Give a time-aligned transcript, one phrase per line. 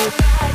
[0.00, 0.49] Bye.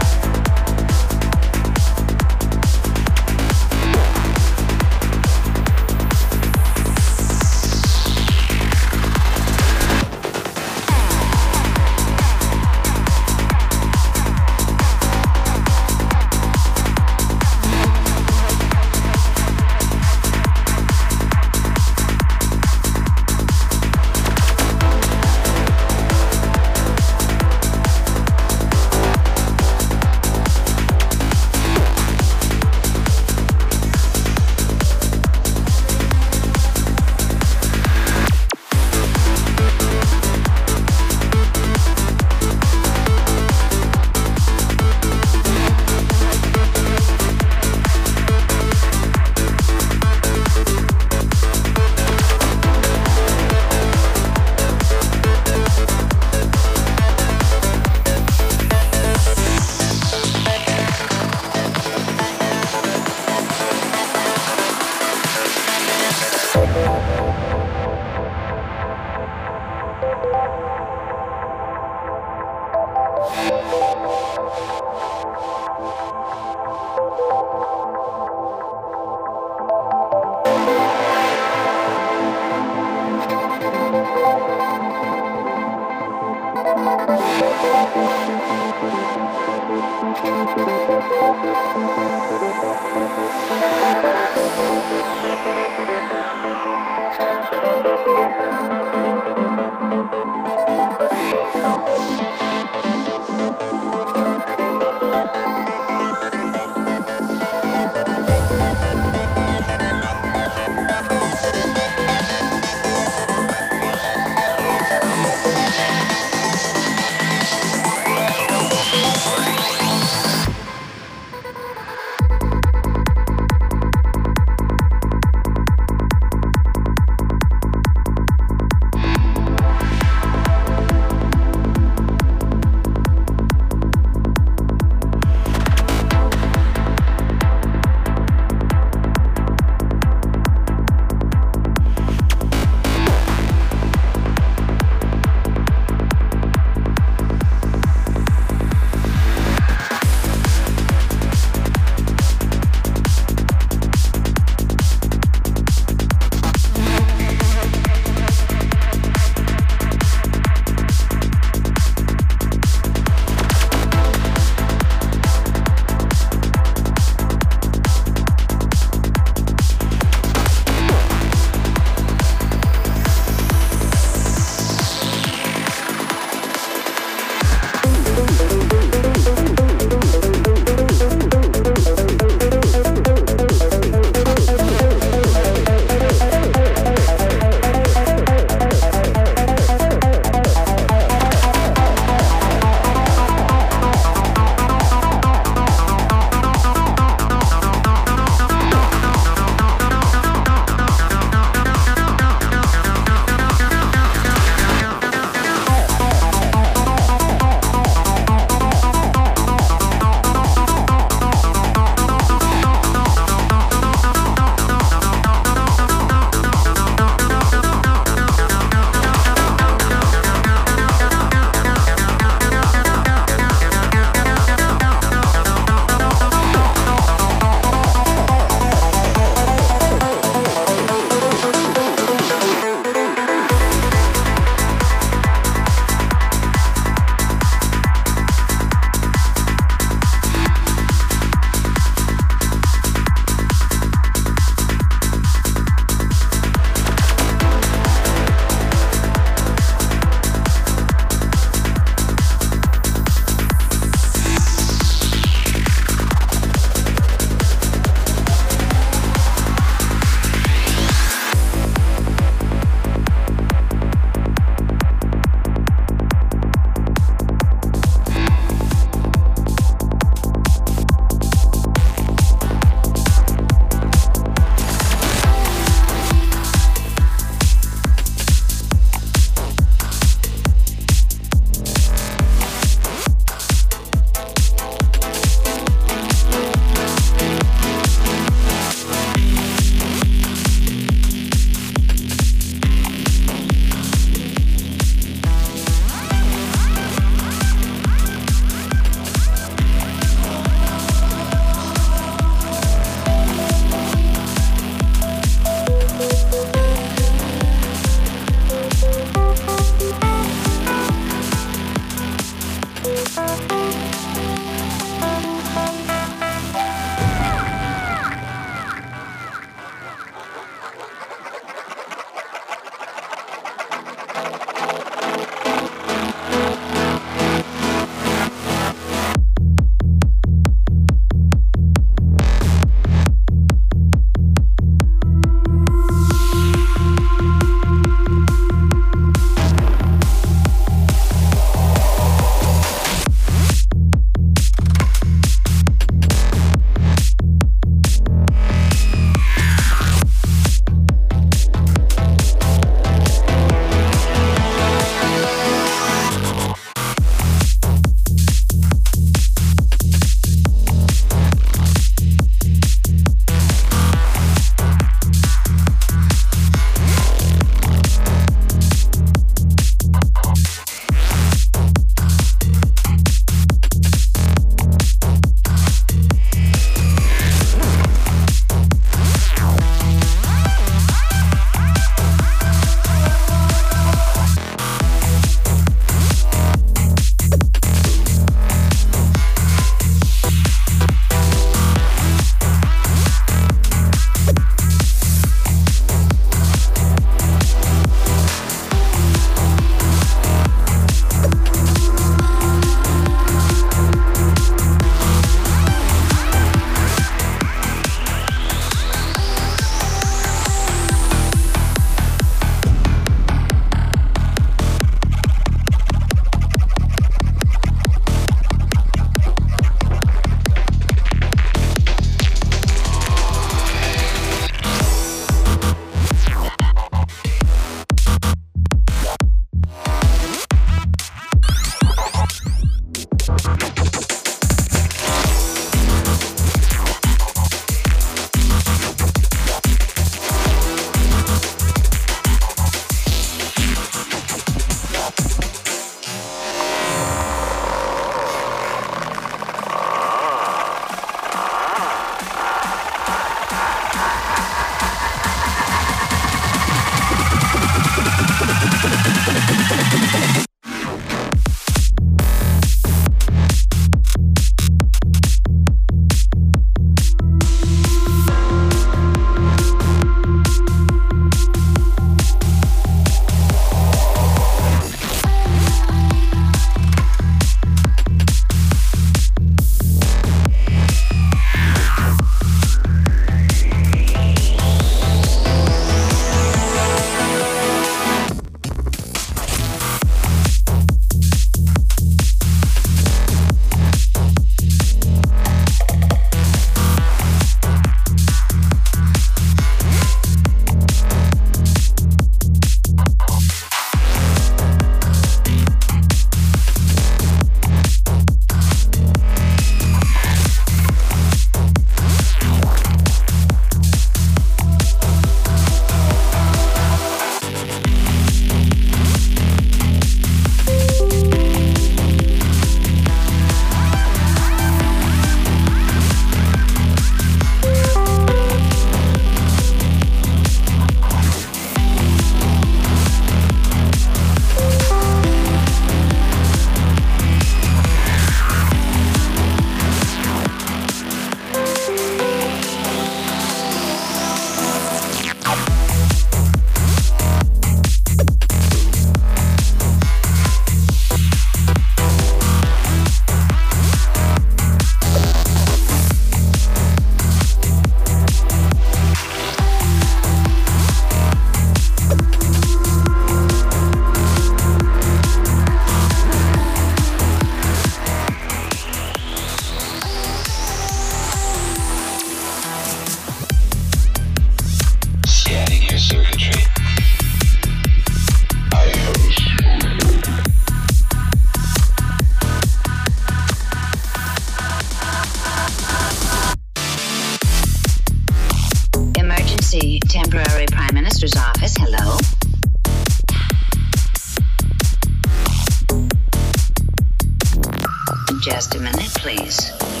[598.41, 600.00] Just a minute, please.